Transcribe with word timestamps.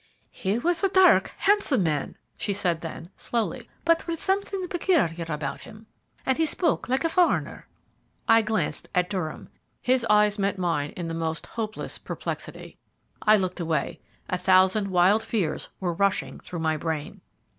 "He 0.31 0.57
was 0.57 0.83
a 0.83 0.89
dark, 0.89 1.31
handsome 1.37 1.83
man," 1.83 2.17
she 2.35 2.53
said; 2.53 2.81
then, 2.81 3.09
slowly, 3.15 3.69
"but 3.85 4.07
with 4.07 4.19
something 4.19 4.67
peculiar 4.67 5.25
about 5.29 5.61
him, 5.61 5.85
and 6.25 6.39
he 6.39 6.47
spoke 6.47 6.89
like 6.89 7.03
a 7.03 7.07
foreigner." 7.07 7.67
I 8.27 8.41
glanced 8.41 8.89
at 8.95 9.11
Durham. 9.11 9.49
His 9.79 10.03
eyes 10.09 10.39
met 10.39 10.57
mine 10.57 10.89
in 10.97 11.07
the 11.07 11.13
most 11.13 11.45
hopeless 11.45 11.99
perplexity. 11.99 12.79
I 13.21 13.37
looked 13.37 13.59
away. 13.59 13.99
A 14.27 14.39
thousand 14.39 14.87
wild 14.87 15.21
fears 15.21 15.69
were 15.79 15.93
rushing 15.93 16.39
through 16.39 16.61
my 16.61 16.77
brain. 16.77 17.21